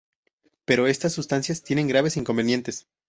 [0.65, 2.87] Pero estas sustancias tienen graves inconvenientes.